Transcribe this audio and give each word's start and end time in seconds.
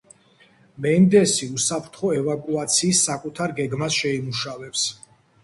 მენდესი 0.85 1.49
უსაფრთხო 1.57 2.09
ევაკუაციის 2.21 3.03
საკუთარ 3.11 3.55
გეგმას 3.61 4.01
შეიმუშავებს. 4.01 4.89